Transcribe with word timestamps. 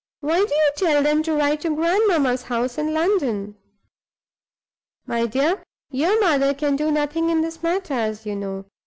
Why 0.21 0.43
do 0.43 0.51
you 0.51 0.71
tell 0.77 1.03
them 1.03 1.21
to 1.21 1.35
write 1.35 1.61
to 1.61 1.69
grandmamma's 1.69 2.41
house 2.41 2.79
in 2.79 2.91
London?" 2.91 3.55
"My 5.05 5.27
dear! 5.27 5.61
your 5.91 6.19
mother 6.19 6.55
can 6.55 6.75
do 6.75 6.89
nothing 6.89 7.29
in 7.29 7.41
this 7.41 7.61
matter, 7.61 7.93
as 7.93 8.25
you 8.25 8.35
know. 8.35 8.65